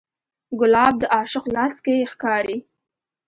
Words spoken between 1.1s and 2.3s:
عاشق لاس کې